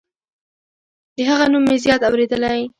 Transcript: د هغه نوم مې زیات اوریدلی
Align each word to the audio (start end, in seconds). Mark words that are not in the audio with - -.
د 1.15 1.17
هغه 1.29 1.45
نوم 1.51 1.63
مې 1.69 1.77
زیات 1.83 2.01
اوریدلی 2.03 2.59